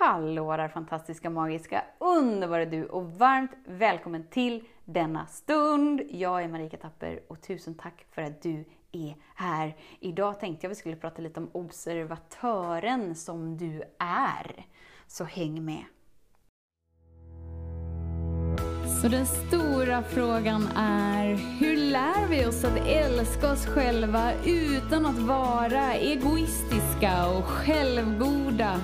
Hallå 0.00 0.56
där 0.56 0.68
fantastiska, 0.68 1.30
magiska, 1.30 1.84
underbara 1.98 2.64
du 2.64 2.86
och 2.86 3.12
varmt 3.12 3.50
välkommen 3.64 4.24
till 4.30 4.64
denna 4.84 5.26
stund. 5.26 6.02
Jag 6.10 6.42
är 6.42 6.48
Marika 6.48 6.76
Tapper 6.76 7.20
och 7.28 7.40
tusen 7.40 7.74
tack 7.74 8.06
för 8.10 8.22
att 8.22 8.42
du 8.42 8.64
är 8.92 9.14
här. 9.34 9.76
Idag 10.00 10.40
tänkte 10.40 10.64
jag 10.64 10.68
vi 10.68 10.74
skulle 10.74 10.96
prata 10.96 11.22
lite 11.22 11.40
om 11.40 11.50
observatören 11.52 13.14
som 13.14 13.56
du 13.56 13.82
är. 13.98 14.66
Så 15.06 15.24
häng 15.24 15.64
med! 15.64 15.84
Så 19.02 19.08
den 19.08 19.26
stora 19.26 20.02
frågan 20.02 20.68
är, 20.76 21.34
hur 21.60 21.76
lär 21.76 22.28
vi 22.28 22.46
oss 22.46 22.64
att 22.64 22.86
älska 22.86 23.52
oss 23.52 23.66
själva 23.66 24.32
utan 24.46 25.06
att 25.06 25.18
vara 25.18 25.94
egoistiska 25.94 27.28
och 27.38 27.44
självgoda? 27.44 28.80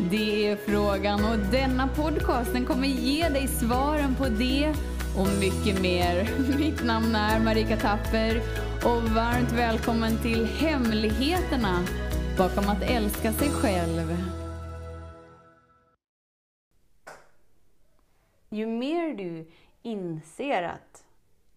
Det 0.00 0.48
är 0.48 0.56
frågan 0.56 1.24
och 1.24 1.38
denna 1.38 1.88
podcast 1.88 2.52
den 2.52 2.66
kommer 2.66 2.88
ge 2.88 3.28
dig 3.28 3.48
svaren 3.48 4.14
på 4.14 4.24
det 4.24 4.74
och 5.18 5.28
mycket 5.40 5.82
mer. 5.82 6.28
Mitt 6.58 6.84
namn 6.84 7.14
är 7.14 7.40
Marika 7.40 7.76
Tapper 7.76 8.40
och 8.84 9.02
varmt 9.02 9.52
välkommen 9.52 10.18
till 10.22 10.46
Hemligheterna 10.46 11.84
bakom 12.38 12.68
att 12.68 12.82
älska 12.82 13.32
sig 13.32 13.48
själv. 13.48 14.16
Ju 18.50 18.66
mer 18.66 19.14
du 19.14 19.50
inser 19.82 20.62
att 20.62 21.04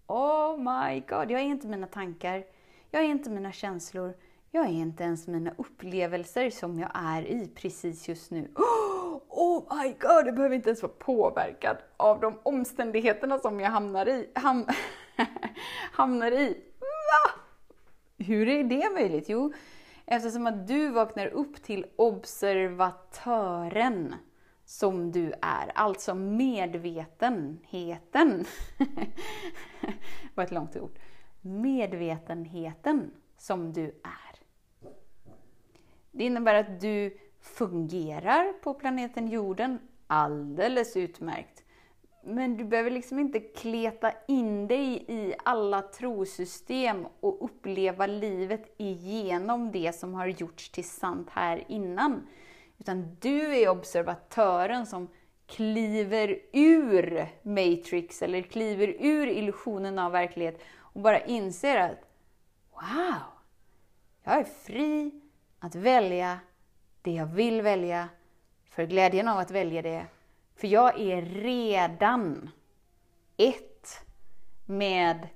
Oh 0.08 0.58
my 0.58 1.00
god, 1.00 1.32
jag 1.32 1.42
är 1.42 1.46
inte 1.46 1.68
mina 1.68 1.88
tankar, 1.88 2.44
jag 2.92 3.02
är 3.02 3.08
inte 3.08 3.30
mina 3.30 3.52
känslor, 3.52 4.14
jag 4.52 4.66
är 4.66 4.70
inte 4.70 5.04
ens 5.04 5.28
mina 5.28 5.54
upplevelser 5.58 6.50
som 6.50 6.80
jag 6.80 6.92
är 6.94 7.22
i 7.22 7.52
precis 7.56 8.10
just 8.10 8.32
nu. 8.32 8.52
Oh 9.34 9.84
my 9.84 9.90
god, 9.90 10.28
jag 10.28 10.36
behöver 10.36 10.56
inte 10.56 10.70
ens 10.70 10.82
vara 10.82 10.94
påverkad 11.00 11.78
av 11.98 12.20
de 12.20 12.40
omständigheterna 12.44 13.40
som 13.40 13.60
jag 13.60 13.70
hamnar 13.70 14.10
i. 14.10 14.30
Ham 14.36 14.66
hamnar 15.92 16.32
i. 16.32 16.58
Va? 16.80 17.32
Hur 18.18 18.48
är 18.48 18.64
det 18.64 18.90
möjligt? 18.94 19.30
Jo, 19.30 19.54
eftersom 20.06 20.48
att 20.48 20.68
du 20.68 20.90
vaknar 20.90 21.28
upp 21.28 21.64
till 21.64 21.86
observatören 21.96 24.16
som 24.66 25.12
du 25.12 25.34
är, 25.42 25.72
alltså 25.76 26.16
medvetenheten. 26.16 28.46
det 28.78 28.88
var 30.36 30.44
ett 30.44 30.52
långt 30.52 30.76
ord. 30.76 31.00
Medvetenheten 31.42 33.12
som 33.38 33.74
du 33.74 33.86
är. 34.04 34.31
Det 36.12 36.24
innebär 36.24 36.56
att 36.56 36.82
du 36.82 37.18
fungerar 37.42 38.54
på 38.54 38.74
planeten 38.74 39.28
jorden 39.28 39.80
alldeles 40.08 40.98
utmärkt. 40.98 41.64
Men 42.24 42.58
du 42.58 42.64
behöver 42.64 42.92
liksom 42.92 43.20
inte 43.20 43.40
kleta 43.40 44.12
in 44.28 44.68
dig 44.68 45.06
i 45.08 45.34
alla 45.46 45.82
trosystem 45.82 47.08
och 47.20 47.46
uppleva 47.46 48.08
livet 48.08 48.76
igenom 48.78 49.72
det 49.72 49.96
som 49.96 50.14
har 50.14 50.28
gjorts 50.28 50.70
till 50.70 50.90
sant 50.90 51.30
här 51.30 51.64
innan. 51.68 52.28
Utan 52.78 53.18
du 53.20 53.56
är 53.56 53.70
observatören 53.70 54.86
som 54.86 55.08
kliver 55.46 56.40
ur 56.54 57.28
Matrix 57.42 58.22
eller 58.22 58.42
kliver 58.42 58.88
ur 59.00 59.28
illusionen 59.28 60.00
av 60.00 60.12
verklighet 60.12 60.62
och 60.78 61.02
bara 61.02 61.20
inser 61.20 61.78
att 61.78 62.08
Wow! 62.72 63.22
Jag 64.24 64.40
är 64.40 64.44
fri 64.44 65.22
att 65.62 65.76
välja 65.76 66.40
det 67.02 67.12
jag 67.12 67.26
vill 67.26 67.62
välja, 67.62 68.10
för 68.70 68.86
glädjen 68.86 69.28
av 69.28 69.40
att 69.40 69.52
välja 69.52 69.82
det. 69.82 70.06
För 70.56 70.68
jag 70.68 71.00
är 71.00 71.22
redan 71.22 72.50
ett 73.38 74.06
med 74.66 75.28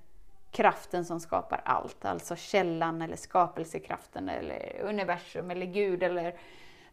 kraften 0.52 1.06
som 1.06 1.20
skapar 1.20 1.62
allt, 1.66 2.06
alltså 2.06 2.36
källan 2.36 3.02
eller 3.02 3.16
skapelsekraften 3.16 4.30
eller 4.30 4.82
universum 4.82 5.52
eller 5.52 5.66
Gud 5.66 6.04
eller 6.04 6.36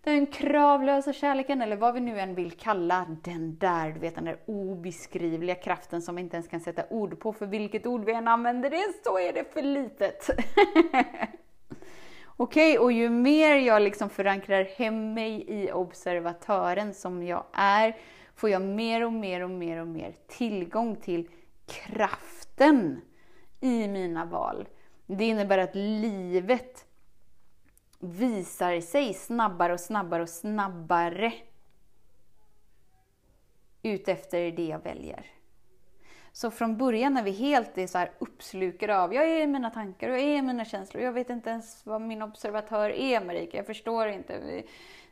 den 0.03 0.27
kravlösa 0.27 1.13
kärleken 1.13 1.63
eller 1.63 1.77
vad 1.77 1.95
vi 1.95 2.01
nu 2.01 2.21
än 2.21 2.35
vill 2.35 2.51
kalla 2.51 3.17
den 3.25 3.59
där, 3.59 3.93
du 3.93 4.01
vet 4.01 4.15
den 4.15 4.25
där 4.25 4.39
obeskrivliga 4.47 5.55
kraften 5.55 6.03
som 6.03 6.15
vi 6.15 6.23
inte 6.23 6.37
ens 6.37 6.49
kan 6.49 6.61
sätta 6.61 6.85
ord 6.91 7.21
på, 7.21 7.33
för 7.33 7.47
vilket 7.47 7.87
ord 7.87 8.05
vi 8.05 8.13
än 8.13 8.29
använder 8.29 8.71
det 8.71 8.85
så 9.05 9.19
är 9.19 9.33
det 9.33 9.53
för 9.53 9.63
litet. 9.63 10.31
Okej, 12.43 12.79
okay, 12.79 12.85
och 12.85 12.93
ju 12.93 13.11
mer 13.11 13.57
jag 13.57 13.83
liksom 13.83 14.11
förankrar 14.11 14.65
hem 14.65 15.15
mig 15.15 15.45
i 15.49 15.73
observatören 15.73 16.95
som 16.95 17.23
jag 17.23 17.45
är, 17.53 17.97
får 18.35 18.51
jag 18.51 18.63
mer 18.63 19.05
och 19.05 19.13
mer 19.13 19.41
och 19.41 19.51
mer 19.51 19.81
och 19.81 19.87
mer 19.87 20.15
tillgång 20.27 20.97
till 20.97 21.29
kraften 21.67 23.01
i 23.61 23.89
mina 23.89 24.25
val. 24.25 24.69
Det 25.07 25.25
innebär 25.25 25.59
att 25.59 25.75
livet 25.75 26.87
visar 27.99 28.81
sig 28.81 29.15
snabbare 29.15 29.73
och 29.73 29.81
snabbare 29.81 30.23
och 30.23 30.29
snabbare 30.29 31.33
utefter 33.83 34.53
det 34.53 34.67
jag 34.67 34.83
väljer. 34.83 35.27
Så 36.33 36.51
från 36.51 36.77
början 36.77 37.15
när 37.15 37.23
vi 37.23 37.31
helt 37.31 37.79
är 37.79 37.87
så 37.87 37.99
här 37.99 38.11
uppslukade 38.19 38.99
av, 38.99 39.15
jag 39.15 39.29
är 39.29 39.47
mina 39.47 39.71
tankar 39.71 40.09
och 40.09 40.15
jag 40.15 40.25
är 40.25 40.43
mina 40.43 40.65
känslor, 40.65 41.03
jag 41.03 41.13
vet 41.13 41.31
inte 41.31 41.51
ens 41.51 41.87
vad 41.87 42.01
min 42.01 42.23
observatör 42.23 42.91
är 42.91 43.25
Marika, 43.25 43.57
jag 43.57 43.67
förstår 43.67 44.09
inte. 44.09 44.63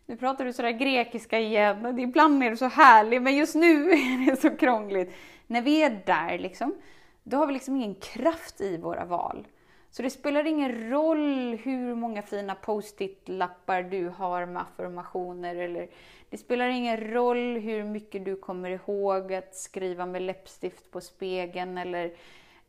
Nu 0.06 0.16
pratar 0.16 0.44
du 0.44 0.53
sådär 0.53 0.70
grekiska 0.70 1.38
igen, 1.38 1.98
ibland 1.98 2.42
är 2.42 2.50
du 2.50 2.56
så 2.56 2.66
härlig, 2.66 3.22
men 3.22 3.36
just 3.36 3.54
nu 3.54 3.91
är 3.91 4.31
det 4.31 4.41
så 4.41 4.50
krångligt. 4.50 5.14
När 5.47 5.62
vi 5.62 5.82
är 5.82 6.03
där 6.06 6.38
liksom, 6.38 6.75
då 7.22 7.37
har 7.37 7.47
vi 7.47 7.52
liksom 7.52 7.76
ingen 7.76 7.94
kraft 7.94 8.60
i 8.60 8.76
våra 8.76 9.04
val. 9.04 9.47
Så 9.92 10.02
det 10.02 10.10
spelar 10.10 10.46
ingen 10.46 10.90
roll 10.90 11.58
hur 11.62 11.94
många 11.94 12.22
fina 12.22 12.54
post-it-lappar 12.54 13.82
du 13.82 14.08
har 14.08 14.46
med 14.46 14.62
affirmationer 14.62 15.56
eller 15.56 15.88
det 16.30 16.38
spelar 16.38 16.68
ingen 16.68 16.96
roll 16.96 17.56
hur 17.56 17.84
mycket 17.84 18.24
du 18.24 18.36
kommer 18.36 18.70
ihåg 18.70 19.34
att 19.34 19.54
skriva 19.54 20.06
med 20.06 20.22
läppstift 20.22 20.90
på 20.90 21.00
spegeln 21.00 21.78
eller, 21.78 22.12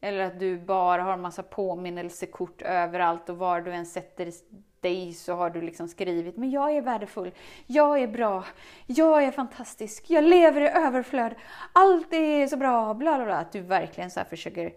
eller 0.01 0.23
att 0.23 0.39
du 0.39 0.59
bara 0.59 1.03
har 1.03 1.17
massa 1.17 1.43
påminnelsekort 1.43 2.61
överallt 2.61 3.29
och 3.29 3.37
var 3.37 3.61
du 3.61 3.71
än 3.71 3.85
sätter 3.85 4.31
dig 4.79 5.13
så 5.13 5.33
har 5.33 5.49
du 5.49 5.61
liksom 5.61 5.87
skrivit 5.87 6.37
men 6.37 6.51
jag 6.51 6.71
är 6.71 6.81
värdefull, 6.81 7.31
jag 7.67 8.01
är 8.01 8.07
bra, 8.07 8.45
jag 8.85 9.23
är 9.23 9.31
fantastisk, 9.31 10.09
jag 10.09 10.23
lever 10.23 10.61
i 10.61 10.67
överflöd, 10.67 11.35
allt 11.73 12.13
är 12.13 12.47
så 12.47 12.57
bra, 12.57 12.93
bla 12.93 13.15
bla 13.15 13.25
bla. 13.25 13.37
Att 13.37 13.51
du 13.51 13.61
verkligen 13.61 14.11
så 14.11 14.21
försöker 14.29 14.73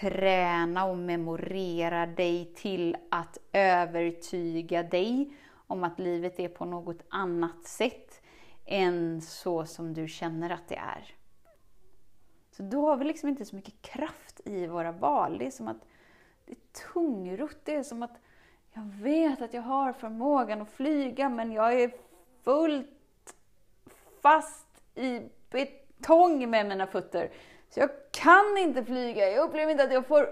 träna 0.00 0.84
och 0.84 0.98
memorera 0.98 2.06
dig 2.06 2.52
till 2.54 2.96
att 3.10 3.38
övertyga 3.52 4.82
dig 4.82 5.32
om 5.66 5.84
att 5.84 5.98
livet 5.98 6.40
är 6.40 6.48
på 6.48 6.64
något 6.64 7.02
annat 7.08 7.64
sätt 7.64 8.22
än 8.64 9.20
så 9.20 9.66
som 9.66 9.94
du 9.94 10.08
känner 10.08 10.50
att 10.50 10.68
det 10.68 10.76
är. 10.76 11.14
Så 12.50 12.62
då 12.62 12.86
har 12.86 12.96
vi 12.96 13.04
liksom 13.04 13.28
inte 13.28 13.44
så 13.44 13.56
mycket 13.56 13.82
kraft 13.82 14.40
i 14.44 14.66
våra 14.66 14.92
val. 14.92 15.38
Det 15.38 15.46
är 15.46 15.50
som 15.50 15.68
att 15.68 15.86
det 16.46 16.52
är 16.52 16.92
tungrott. 16.92 17.58
Det 17.64 17.74
är 17.74 17.82
som 17.82 18.02
att 18.02 18.20
jag 18.72 18.82
vet 18.82 19.42
att 19.42 19.54
jag 19.54 19.62
har 19.62 19.92
förmågan 19.92 20.62
att 20.62 20.70
flyga 20.70 21.28
men 21.28 21.52
jag 21.52 21.80
är 21.80 21.92
fullt 22.44 23.34
fast 24.22 24.66
i 24.94 25.20
betong 25.50 26.50
med 26.50 26.66
mina 26.66 26.86
fötter. 26.86 27.30
Så 27.74 27.80
jag 27.80 27.90
kan 28.10 28.58
inte 28.58 28.84
flyga. 28.84 29.30
Jag 29.30 29.48
upplever 29.48 29.72
inte 29.72 29.84
att 29.84 29.92
jag 29.92 30.06
får 30.06 30.28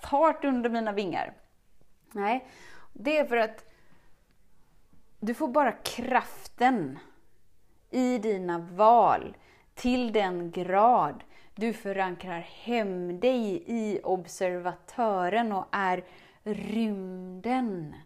fart 0.00 0.44
under 0.44 0.70
mina 0.70 0.92
vingar. 0.92 1.34
Nej, 2.12 2.48
det 2.92 3.18
är 3.18 3.24
för 3.24 3.36
att 3.36 3.64
du 5.20 5.34
får 5.34 5.48
bara 5.48 5.72
kraften 5.72 6.98
i 7.90 8.18
dina 8.18 8.58
val 8.58 9.36
till 9.74 10.12
den 10.12 10.50
grad 10.50 11.24
du 11.54 11.72
förankrar 11.72 12.40
hem 12.40 13.20
dig 13.20 13.62
i 13.66 14.00
observatören 14.04 15.52
och 15.52 15.66
är 15.72 16.04
rymden 16.42 17.96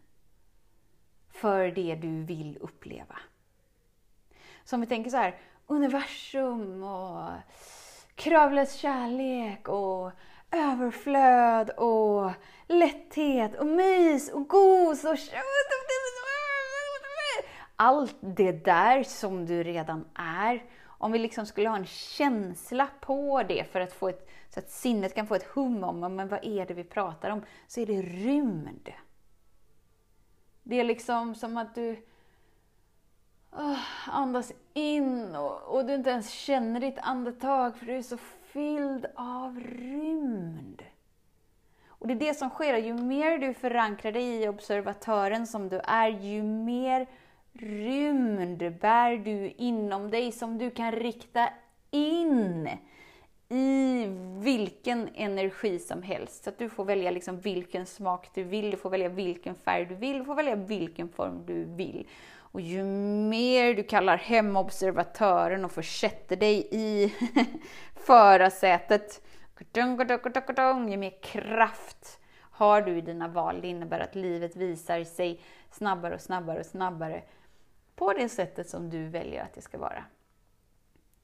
för 1.29 1.69
det 1.69 1.95
du 1.95 2.25
vill 2.25 2.59
uppleva. 2.61 3.19
Så 4.65 4.77
om 4.77 4.81
vi 4.81 4.87
tänker 4.87 5.11
så 5.11 5.17
här, 5.17 5.39
universum 5.67 6.83
och 6.83 7.31
kravlös 8.23 8.75
kärlek 8.75 9.69
och 9.69 10.13
överflöd 10.51 11.71
och 11.71 12.31
lätthet 12.67 13.55
och 13.55 13.67
mys 13.67 14.31
och 14.31 14.49
gos 14.49 15.05
och 15.05 15.17
allt 17.77 18.17
det 18.21 18.53
där 18.53 19.03
som 19.03 19.47
du 19.47 19.63
redan 19.63 20.05
är. 20.15 20.65
Om 20.85 21.13
vi 21.13 21.19
liksom 21.19 21.47
skulle 21.47 21.69
ha 21.69 21.77
en 21.77 21.87
känsla 21.87 22.89
på 23.01 23.43
det 23.49 23.73
för 23.73 23.81
att 23.81 23.93
få 23.93 24.09
ett, 24.09 24.31
så 24.51 24.61
att 24.61 24.71
sinnet 24.71 25.15
kan 25.15 25.27
få 25.27 25.35
ett 25.35 25.47
hum 25.47 25.85
om 25.85 26.17
men 26.17 26.29
vad 26.29 26.45
är 26.45 26.67
det 26.67 26.75
vi 26.75 26.85
pratar 26.85 27.31
om, 27.31 27.43
så 27.67 27.81
är 27.81 27.87
det 27.87 28.03
rymd. 28.03 28.93
Det 30.63 30.81
är 30.81 30.85
liksom 30.85 31.35
som 31.35 31.57
att 31.57 31.75
du... 31.75 32.07
Andas 34.07 34.53
in 34.75 35.37
och, 35.37 35.77
och 35.77 35.87
du 35.87 35.95
inte 35.95 36.11
ens 36.11 36.31
känner 36.31 36.81
ditt 36.81 36.99
andetag 36.99 37.77
för 37.77 37.87
du 37.87 37.97
är 37.97 38.03
så 38.03 38.17
fylld 38.53 39.07
av 39.15 39.61
rymd. 39.61 40.83
Och 41.89 42.07
det 42.07 42.15
är 42.15 42.19
det 42.19 42.35
som 42.35 42.51
sker, 42.51 42.77
ju 42.77 42.95
mer 42.95 43.39
du 43.39 43.55
förankrar 43.55 44.13
dig 44.13 44.43
i 44.43 44.49
observatören 44.49 45.47
som 45.47 45.69
du 45.69 45.81
är, 45.85 46.09
ju 46.09 46.43
mer 46.43 47.07
rymd 47.53 48.59
bär 48.81 49.17
du 49.17 49.51
inom 49.51 50.11
dig 50.11 50.33
som 50.33 50.59
du 50.59 50.71
kan 50.71 50.93
rikta 50.93 51.49
in 51.91 52.71
i 53.53 54.07
vilken 54.39 55.09
energi 55.15 55.79
som 55.79 56.03
helst. 56.03 56.45
Så 56.45 56.51
att 56.51 56.59
du 56.59 56.69
får 56.69 56.85
välja 56.85 57.11
liksom 57.11 57.41
vilken 57.41 57.87
smak 57.87 58.31
du 58.35 58.43
vill, 58.43 58.71
du 58.71 58.77
får 58.77 58.91
välja 58.91 59.09
vilken 59.09 59.55
färg 59.55 59.87
du 59.87 59.95
vill, 59.95 60.19
du 60.19 60.25
får 60.25 60.35
välja 60.35 60.55
vilken 60.55 61.09
form 61.09 61.47
du 61.47 61.65
vill. 61.65 62.09
Och 62.35 62.61
ju 62.61 62.85
mer 62.85 63.75
du 63.75 63.83
kallar 63.83 64.17
hem 64.17 64.57
observatören 64.57 65.65
och 65.65 65.73
försätter 65.73 66.37
dig 66.37 66.69
i 66.71 67.15
förarsätet, 67.95 69.23
ju 69.75 70.97
mer 70.97 71.23
kraft 71.23 72.21
har 72.41 72.83
du 72.83 72.99
i 72.99 73.01
dina 73.01 73.29
val. 73.29 73.61
Det 73.61 73.69
innebär 73.69 74.01
att 74.01 74.15
livet 74.15 74.57
visar 74.57 75.05
sig 75.05 75.41
snabbare 75.71 76.15
och 76.15 76.21
snabbare 76.21 76.61
och 76.61 76.67
snabbare 76.67 77.23
på 77.97 78.13
det 78.13 78.29
sättet 78.29 78.69
som 78.69 78.91
du 78.91 79.09
väljer 79.09 79.43
att 79.43 79.55
det 79.55 79.63
ska 79.63 79.79
vara. 79.79 80.05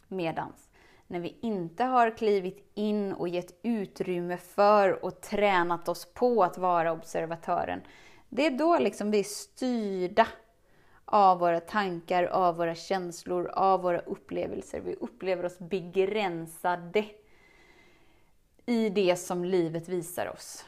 Medans 0.09 0.68
när 1.11 1.21
vi 1.21 1.37
inte 1.41 1.85
har 1.85 2.17
klivit 2.17 2.71
in 2.75 3.13
och 3.13 3.29
gett 3.29 3.59
utrymme 3.63 4.37
för 4.37 5.05
och 5.05 5.21
tränat 5.21 5.89
oss 5.89 6.05
på 6.15 6.45
att 6.45 6.59
vara 6.59 6.93
observatören, 6.93 7.81
det 8.29 8.47
är 8.47 8.51
då 8.51 8.79
liksom 8.79 9.11
vi 9.11 9.19
är 9.19 9.25
styrda 9.25 10.27
av 11.05 11.39
våra 11.39 11.61
tankar, 11.61 12.25
av 12.25 12.57
våra 12.57 12.75
känslor, 12.75 13.49
av 13.49 13.83
våra 13.83 13.99
upplevelser. 13.99 14.81
Vi 14.81 14.95
upplever 14.95 15.45
oss 15.45 15.59
begränsade 15.59 17.05
i 18.67 18.89
det 18.89 19.17
som 19.17 19.45
livet 19.45 19.89
visar 19.89 20.29
oss. 20.29 20.65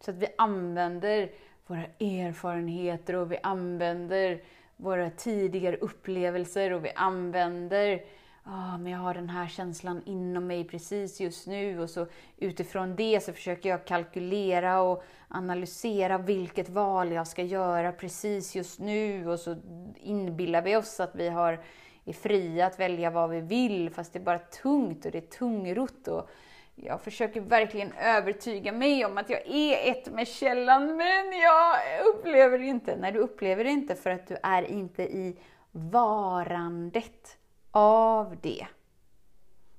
Så 0.00 0.10
att 0.10 0.16
vi 0.16 0.26
använder 0.38 1.32
våra 1.66 1.84
erfarenheter 2.00 3.14
och 3.14 3.32
vi 3.32 3.38
använder 3.42 4.42
våra 4.76 5.10
tidigare 5.10 5.76
upplevelser 5.76 6.72
och 6.72 6.84
vi 6.84 6.90
använder 6.94 8.04
ah, 8.44 8.78
men 8.78 8.92
jag 8.92 8.98
har 8.98 9.14
den 9.14 9.28
här 9.28 9.48
känslan 9.48 10.02
inom 10.06 10.46
mig 10.46 10.64
precis 10.64 11.20
just 11.20 11.46
nu. 11.46 11.80
Och 11.80 11.90
så 11.90 12.06
utifrån 12.36 12.96
det 12.96 13.22
så 13.22 13.32
försöker 13.32 13.68
jag 13.68 13.86
kalkylera 13.86 14.80
och 14.82 15.04
analysera 15.28 16.18
vilket 16.18 16.68
val 16.68 17.12
jag 17.12 17.26
ska 17.26 17.42
göra 17.42 17.92
precis 17.92 18.56
just 18.56 18.78
nu. 18.78 19.28
Och 19.28 19.40
så 19.40 19.56
inbillar 19.96 20.62
vi 20.62 20.76
oss 20.76 21.00
att 21.00 21.14
vi 21.14 21.28
har, 21.28 21.60
är 22.04 22.12
fria 22.12 22.66
att 22.66 22.80
välja 22.80 23.10
vad 23.10 23.30
vi 23.30 23.40
vill 23.40 23.90
fast 23.90 24.12
det 24.12 24.18
är 24.18 24.24
bara 24.24 24.38
tungt 24.38 25.04
och 25.04 25.10
det 25.12 25.18
är 25.18 25.38
tungrott. 25.38 26.08
Och 26.08 26.30
jag 26.74 27.00
försöker 27.00 27.40
verkligen 27.40 27.92
övertyga 27.92 28.72
mig 28.72 29.04
om 29.04 29.18
att 29.18 29.30
jag 29.30 29.46
är 29.46 29.90
ett 29.90 30.12
med 30.12 30.28
källan, 30.28 30.96
men 30.96 31.32
jag 31.32 31.78
upplever 32.14 32.58
det 32.58 32.66
inte. 32.66 32.96
Nej, 32.96 33.12
du 33.12 33.18
upplever 33.18 33.64
det 33.64 33.70
inte 33.70 33.94
för 33.94 34.10
att 34.10 34.26
du 34.26 34.36
är 34.42 34.62
inte 34.62 35.02
i 35.02 35.36
varandet 35.72 37.39
av 37.70 38.36
det. 38.40 38.66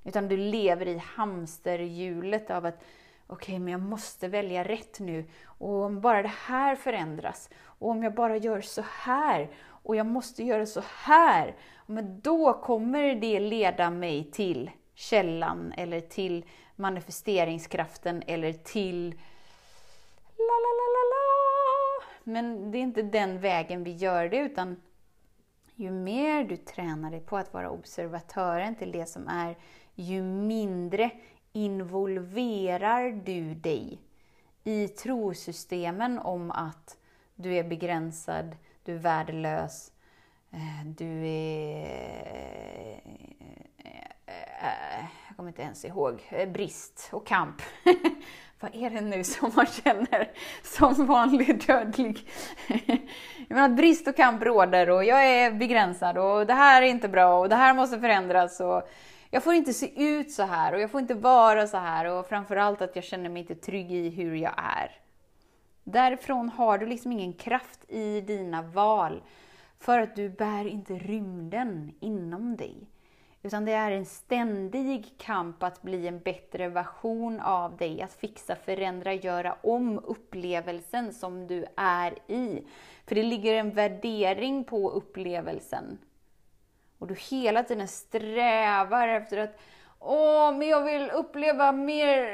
Utan 0.03 0.27
du 0.27 0.37
lever 0.37 0.87
i 0.87 0.97
hamsterhjulet 0.97 2.51
av 2.51 2.65
att 2.65 2.83
okej, 3.27 3.53
okay, 3.53 3.59
men 3.59 3.71
jag 3.71 3.81
måste 3.81 4.27
välja 4.27 4.63
rätt 4.63 4.99
nu. 4.99 5.25
Och 5.45 5.83
om 5.83 6.01
bara 6.01 6.21
det 6.21 6.31
här 6.47 6.75
förändras, 6.75 7.49
och 7.63 7.89
om 7.89 8.03
jag 8.03 8.13
bara 8.13 8.37
gör 8.37 8.61
så 8.61 8.83
här, 8.87 9.49
och 9.83 9.95
jag 9.95 10.05
måste 10.05 10.43
göra 10.43 10.65
så 10.65 10.83
här, 10.85 11.55
men 11.85 12.21
då 12.21 12.53
kommer 12.53 13.15
det 13.15 13.39
leda 13.39 13.89
mig 13.89 14.31
till 14.31 14.71
källan 14.93 15.73
eller 15.77 16.01
till 16.01 16.45
manifesteringskraften 16.75 18.23
eller 18.27 18.53
till 18.53 19.09
la 20.37 20.57
la 20.63 20.71
la 20.79 20.87
la 20.95 21.03
la. 21.11 22.03
Men 22.23 22.71
det 22.71 22.77
är 22.77 22.81
inte 22.81 23.01
den 23.01 23.39
vägen 23.39 23.83
vi 23.83 23.91
gör 23.91 24.29
det, 24.29 24.37
utan 24.37 24.81
ju 25.75 25.91
mer 25.91 26.43
du 26.43 26.57
tränar 26.57 27.11
dig 27.11 27.19
på 27.19 27.37
att 27.37 27.53
vara 27.53 27.69
observatören 27.69 28.75
till 28.75 28.91
det 28.91 29.05
som 29.05 29.27
är, 29.27 29.57
ju 29.95 30.23
mindre 30.23 31.11
involverar 31.53 33.11
du 33.11 33.55
dig 33.55 33.99
i 34.63 34.87
trosystemen 34.87 36.19
om 36.19 36.51
att 36.51 36.97
du 37.35 37.55
är 37.55 37.63
begränsad, 37.63 38.55
du 38.83 38.95
är 38.95 38.99
värdelös, 38.99 39.91
eh, 40.51 40.85
du 40.85 41.27
är 41.27 43.01
eh, 43.77 44.01
eh, 44.25 45.05
jag 45.27 45.35
kommer 45.35 45.49
inte 45.49 45.61
ens 45.61 45.85
ihåg, 45.85 46.21
brist 46.53 47.09
och 47.11 47.27
kamp. 47.27 47.61
Vad 48.61 48.75
är 48.75 48.89
det 48.89 49.01
nu 49.01 49.23
som 49.23 49.51
man 49.55 49.65
känner 49.65 50.31
som 50.63 51.05
vanlig 51.05 51.67
dödlig? 51.67 52.29
jag 53.47 53.55
menar, 53.55 53.69
brist 53.69 54.07
och 54.07 54.15
kamp 54.15 54.43
råder 54.43 54.89
och 54.89 55.03
jag 55.03 55.25
är 55.25 55.51
begränsad 55.51 56.17
och 56.17 56.47
det 56.47 56.53
här 56.53 56.81
är 56.81 56.85
inte 56.85 57.07
bra 57.07 57.39
och 57.39 57.49
det 57.49 57.55
här 57.55 57.73
måste 57.73 57.99
förändras. 57.99 58.59
Och 58.59 58.89
jag 59.29 59.43
får 59.43 59.53
inte 59.53 59.73
se 59.73 60.03
ut 60.03 60.31
så 60.31 60.43
här 60.43 60.73
och 60.73 60.81
jag 60.81 60.91
får 60.91 61.01
inte 61.01 61.13
vara 61.13 61.67
så 61.67 61.77
här 61.77 62.05
och 62.05 62.27
framförallt 62.27 62.81
att 62.81 62.95
jag 62.95 63.05
känner 63.05 63.29
mig 63.29 63.41
inte 63.41 63.55
trygg 63.55 63.91
i 63.91 64.09
hur 64.09 64.35
jag 64.35 64.53
är. 64.57 64.91
Därifrån 65.83 66.49
har 66.49 66.77
du 66.77 66.85
liksom 66.85 67.11
ingen 67.11 67.33
kraft 67.33 67.79
i 67.87 68.21
dina 68.21 68.61
val 68.61 69.23
för 69.79 69.99
att 69.99 70.15
du 70.15 70.29
bär 70.29 70.67
inte 70.67 70.93
rymden 70.93 71.91
inom 71.99 72.55
dig. 72.55 72.87
Utan 73.43 73.65
det 73.65 73.71
är 73.71 73.91
en 73.91 74.05
ständig 74.05 75.13
kamp 75.17 75.63
att 75.63 75.81
bli 75.81 76.07
en 76.07 76.19
bättre 76.19 76.67
version 76.67 77.39
av 77.39 77.77
dig, 77.77 78.01
att 78.01 78.13
fixa, 78.13 78.55
förändra, 78.55 79.13
göra 79.13 79.55
om 79.61 79.99
upplevelsen 79.99 81.13
som 81.13 81.47
du 81.47 81.65
är 81.77 82.31
i. 82.31 82.63
För 83.07 83.15
det 83.15 83.23
ligger 83.23 83.53
en 83.53 83.71
värdering 83.71 84.63
på 84.63 84.91
upplevelsen. 84.91 85.97
Och 86.97 87.07
du 87.07 87.15
hela 87.29 87.63
tiden 87.63 87.87
strävar 87.87 89.07
efter 89.07 89.37
att 89.37 89.59
Åh, 90.03 90.51
men 90.51 90.67
jag 90.67 90.83
vill 90.83 91.09
uppleva 91.09 91.71
mer 91.71 92.27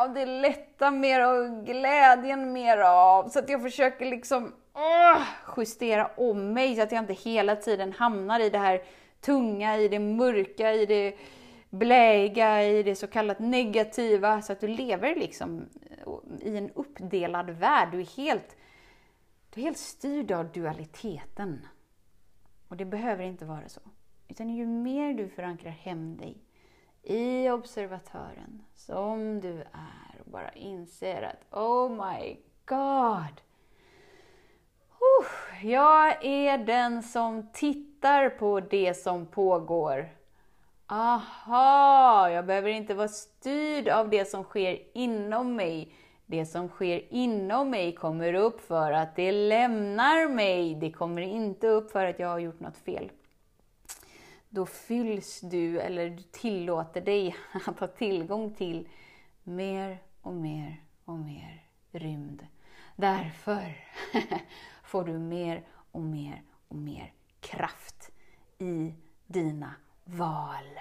av 0.00 0.14
det 0.14 0.26
lätta, 0.26 0.90
mer 0.90 1.20
av 1.20 1.64
glädjen, 1.64 2.52
mer 2.52 2.78
av... 2.78 3.28
Så 3.28 3.38
att 3.38 3.48
jag 3.48 3.62
försöker 3.62 4.06
liksom 4.06 4.54
åh, 4.74 5.22
justera 5.56 6.10
om 6.16 6.52
mig 6.52 6.76
så 6.76 6.82
att 6.82 6.92
jag 6.92 7.02
inte 7.02 7.12
hela 7.12 7.56
tiden 7.56 7.92
hamnar 7.92 8.40
i 8.40 8.50
det 8.50 8.58
här 8.58 8.82
tunga, 9.20 9.78
i 9.78 9.88
det 9.88 9.98
mörka, 9.98 10.74
i 10.74 10.86
det 10.86 11.16
bläga, 11.70 12.64
i 12.64 12.82
det 12.82 12.94
så 12.94 13.06
kallat 13.06 13.38
negativa. 13.38 14.42
Så 14.42 14.52
att 14.52 14.60
du 14.60 14.68
lever 14.68 15.16
liksom 15.16 15.68
eh, 15.90 16.48
i 16.48 16.56
en 16.56 16.70
uppdelad 16.70 17.50
värld. 17.50 17.88
Du 17.92 18.00
är 18.00 18.16
helt, 18.16 18.56
du 19.54 19.60
är 19.60 19.64
helt 19.64 19.78
styrd 19.78 20.32
av 20.32 20.52
dualiteten. 20.52 21.66
Och 22.68 22.76
det 22.76 22.84
behöver 22.84 23.24
inte 23.24 23.44
vara 23.44 23.68
så. 23.68 23.80
Utan 24.28 24.48
ju 24.48 24.66
mer 24.66 25.14
du 25.14 25.28
förankrar 25.28 25.70
hem 25.70 26.16
dig 26.16 26.36
i 27.02 27.50
observatören 27.50 28.62
som 28.74 29.40
du 29.40 29.60
är 29.60 30.20
och 30.24 30.30
bara 30.30 30.52
inser 30.52 31.22
att 31.22 31.58
Oh 31.58 31.90
my 31.90 32.36
God! 32.64 33.40
jag 35.62 36.24
är 36.24 36.58
den 36.58 37.02
som 37.02 37.48
tittar 37.52 37.87
på 38.38 38.60
det 38.60 38.94
som 38.94 39.26
pågår. 39.26 40.08
Aha, 40.86 42.30
jag 42.30 42.46
behöver 42.46 42.70
inte 42.70 42.94
vara 42.94 43.08
styrd 43.08 43.88
av 43.88 44.10
det 44.10 44.24
som 44.24 44.44
sker 44.44 44.78
inom 44.94 45.56
mig. 45.56 45.92
Det 46.26 46.46
som 46.46 46.68
sker 46.68 47.14
inom 47.14 47.70
mig 47.70 47.94
kommer 47.94 48.34
upp 48.34 48.60
för 48.60 48.92
att 48.92 49.16
det 49.16 49.32
lämnar 49.32 50.28
mig. 50.28 50.74
Det 50.74 50.92
kommer 50.92 51.22
inte 51.22 51.66
upp 51.66 51.90
för 51.90 52.04
att 52.04 52.18
jag 52.18 52.28
har 52.28 52.38
gjort 52.38 52.60
något 52.60 52.76
fel. 52.76 53.10
Då 54.48 54.66
fylls 54.66 55.40
du, 55.40 55.80
eller 55.80 56.10
du 56.10 56.22
tillåter 56.22 57.00
dig 57.00 57.36
att 57.66 57.80
ha 57.80 57.86
tillgång 57.86 58.54
till 58.54 58.88
mer 59.42 59.98
och 60.22 60.34
mer 60.34 60.82
och 61.04 61.18
mer 61.18 61.64
rymd. 61.90 62.46
Därför 62.96 63.76
får 64.82 65.04
du 65.04 65.18
mer 65.18 65.62
och 65.92 66.02
mer 66.02 66.42
och 66.68 66.76
mer 66.76 67.12
kraft 67.40 68.10
i 68.58 68.94
dina 69.26 69.74
val. 70.04 70.80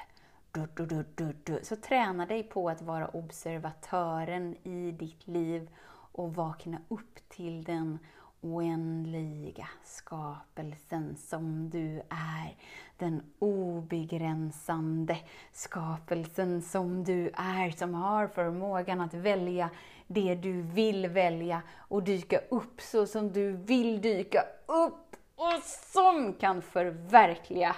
Du, 0.52 0.86
du, 1.16 1.34
du, 1.44 1.60
Så 1.64 1.76
träna 1.76 2.26
dig 2.26 2.44
på 2.44 2.70
att 2.70 2.82
vara 2.82 3.08
observatören 3.08 4.56
i 4.64 4.92
ditt 4.92 5.28
liv 5.28 5.70
och 6.12 6.36
vakna 6.36 6.78
upp 6.88 7.30
till 7.30 7.64
den 7.64 8.00
oändliga 8.42 9.68
skapelsen 9.84 11.16
som 11.16 11.70
du 11.70 12.02
är. 12.10 12.56
Den 12.98 13.22
obegränsande 13.40 15.18
skapelsen 15.52 16.62
som 16.62 17.04
du 17.04 17.30
är, 17.34 17.78
som 17.78 17.94
har 17.94 18.28
förmågan 18.28 19.02
att 19.02 19.14
välja 19.14 19.70
det 20.08 20.36
du 20.36 20.62
vill 20.62 21.08
välja 21.08 21.62
och 21.78 22.04
dyka 22.04 22.40
upp 22.50 22.82
så 22.82 23.08
som 23.08 23.32
du 23.34 23.52
vill 23.52 24.02
dyka 24.02 24.44
upp 24.66 25.07
och 25.38 25.64
som 25.64 26.34
kan 26.34 26.62
förverkliga 26.62 27.76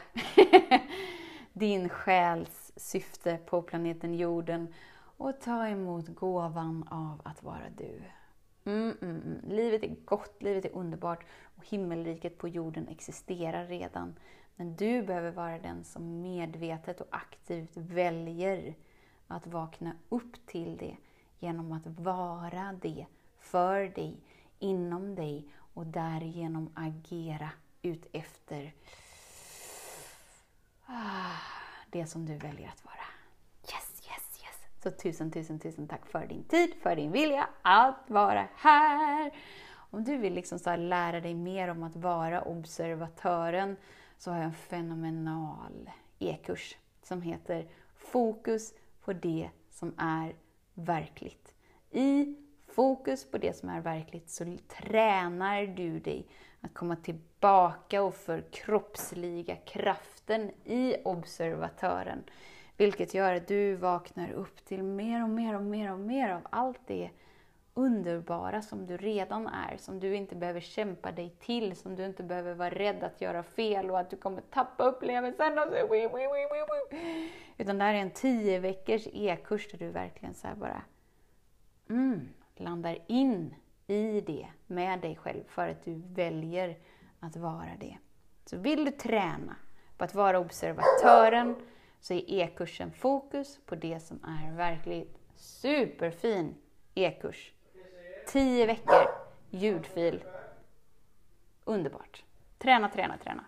din 1.53 1.89
själs 1.89 2.71
syfte 2.75 3.37
på 3.45 3.61
planeten 3.61 4.13
jorden 4.13 4.73
och 5.17 5.41
ta 5.41 5.67
emot 5.67 6.07
gåvan 6.07 6.87
av 6.91 7.21
att 7.23 7.43
vara 7.43 7.69
du. 7.77 8.01
Mm, 8.65 8.97
mm, 9.01 9.21
mm. 9.21 9.39
Livet 9.47 9.83
är 9.83 9.95
gott, 10.05 10.43
livet 10.43 10.65
är 10.65 10.75
underbart 10.75 11.25
och 11.57 11.67
himmelriket 11.67 12.37
på 12.37 12.47
jorden 12.47 12.87
existerar 12.87 13.65
redan. 13.65 14.15
Men 14.55 14.75
du 14.75 15.01
behöver 15.01 15.31
vara 15.31 15.59
den 15.59 15.83
som 15.83 16.21
medvetet 16.21 17.01
och 17.01 17.07
aktivt 17.09 17.77
väljer 17.77 18.75
att 19.27 19.47
vakna 19.47 19.91
upp 20.09 20.45
till 20.45 20.77
det 20.77 20.97
genom 21.39 21.71
att 21.71 21.87
vara 21.87 22.75
det 22.81 23.05
för 23.39 23.87
dig, 23.87 24.17
inom 24.59 25.15
dig 25.15 25.45
och 25.73 25.87
därigenom 25.87 26.69
agera 26.75 27.49
ut 27.81 28.05
efter 28.11 28.73
ah, 30.85 31.37
det 31.89 32.05
som 32.05 32.25
du 32.25 32.37
väljer 32.37 32.67
att 32.67 32.85
vara. 32.85 33.05
Yes, 33.63 34.01
yes, 34.07 34.41
yes! 34.43 34.83
Så 34.83 34.91
tusen, 34.91 35.31
tusen, 35.31 35.59
tusen 35.59 35.87
tack 35.87 36.05
för 36.05 36.27
din 36.27 36.43
tid, 36.43 36.73
för 36.81 36.95
din 36.95 37.11
vilja 37.11 37.49
att 37.61 38.09
vara 38.09 38.47
här. 38.55 39.31
Om 39.91 40.03
du 40.03 40.17
vill 40.17 40.33
liksom 40.33 40.59
så 40.59 40.75
lära 40.75 41.21
dig 41.21 41.33
mer 41.33 41.67
om 41.67 41.83
att 41.83 41.95
vara 41.95 42.41
observatören 42.41 43.77
så 44.17 44.31
har 44.31 44.37
jag 44.37 44.45
en 44.45 44.53
fenomenal 44.53 45.89
e-kurs 46.19 46.77
som 47.03 47.21
heter 47.21 47.67
Fokus 47.95 48.73
på 49.01 49.13
det 49.13 49.49
som 49.69 49.93
är 49.97 50.35
verkligt. 50.73 51.55
I 51.91 52.35
fokus 52.71 53.31
på 53.31 53.37
det 53.37 53.53
som 53.57 53.69
är 53.69 53.81
verkligt 53.81 54.29
så 54.29 54.57
tränar 54.67 55.65
du 55.65 55.99
dig 55.99 56.27
att 56.61 56.73
komma 56.73 56.95
tillbaka 56.95 58.03
och 58.03 58.15
förkroppsliga 58.15 59.55
kraften 59.55 60.51
i 60.65 60.95
observatören. 61.03 62.23
Vilket 62.77 63.13
gör 63.13 63.33
att 63.33 63.47
du 63.47 63.75
vaknar 63.75 64.31
upp 64.31 64.65
till 64.65 64.83
mer 64.83 65.23
och 65.23 65.29
mer 65.29 65.55
och 65.55 65.63
mer 65.63 65.91
och 65.91 65.99
mer 65.99 66.29
av 66.29 66.41
allt 66.49 66.81
det 66.87 67.09
underbara 67.73 68.61
som 68.61 68.87
du 68.87 68.97
redan 68.97 69.47
är, 69.47 69.77
som 69.77 69.99
du 69.99 70.15
inte 70.15 70.35
behöver 70.35 70.59
kämpa 70.59 71.11
dig 71.11 71.35
till, 71.39 71.75
som 71.75 71.95
du 71.95 72.05
inte 72.05 72.23
behöver 72.23 72.53
vara 72.53 72.69
rädd 72.69 73.03
att 73.03 73.21
göra 73.21 73.43
fel 73.43 73.91
och 73.91 73.99
att 73.99 74.09
du 74.09 74.17
kommer 74.17 74.41
tappa 74.41 74.83
upplevelsen. 74.83 75.59
Och 75.59 75.67
så, 75.67 75.95
Utan 77.57 77.77
det 77.77 77.83
här 77.83 77.93
är 77.93 77.97
en 77.97 78.11
tio 78.11 78.59
veckors 78.59 79.07
e-kurs 79.13 79.71
där 79.71 79.77
du 79.77 79.89
verkligen 79.89 80.33
så 80.33 80.47
bara 80.55 80.81
mm, 81.89 82.29
landar 82.59 82.97
in 83.07 83.55
i 83.87 84.21
det 84.21 84.47
med 84.67 84.99
dig 84.99 85.15
själv 85.15 85.43
för 85.47 85.67
att 85.67 85.85
du 85.85 86.01
väljer 86.13 86.77
att 87.19 87.35
vara 87.35 87.71
det. 87.79 87.97
Så 88.45 88.57
vill 88.57 88.85
du 88.85 88.91
träna 88.91 89.55
på 89.97 90.03
att 90.03 90.15
vara 90.15 90.39
observatören 90.39 91.55
så 91.99 92.13
är 92.13 92.31
e-kursen 92.31 92.91
fokus 92.91 93.59
på 93.65 93.75
det 93.75 93.99
som 93.99 94.19
är 94.23 94.55
verkligt 94.55 95.19
superfin 95.35 96.55
e-kurs. 96.95 97.53
Tio 98.27 98.65
veckor, 98.65 99.07
ljudfil. 99.49 100.23
Underbart. 101.63 102.23
Träna, 102.57 102.89
träna, 102.89 103.17
träna. 103.17 103.45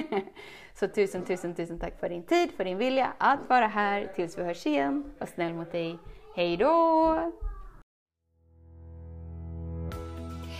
så 0.74 0.88
tusen, 0.88 1.24
tusen, 1.24 1.54
tusen 1.54 1.78
tack 1.78 2.00
för 2.00 2.08
din 2.08 2.22
tid, 2.22 2.50
för 2.50 2.64
din 2.64 2.78
vilja 2.78 3.12
att 3.18 3.48
vara 3.48 3.66
här. 3.66 4.12
Tills 4.16 4.38
vi 4.38 4.42
hörs 4.42 4.66
igen. 4.66 5.14
Var 5.18 5.26
snäll 5.26 5.54
mot 5.54 5.72
dig. 5.72 5.98
Hej 6.36 6.56
då! 6.56 7.32